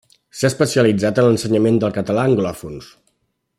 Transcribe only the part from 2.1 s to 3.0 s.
a anglòfons.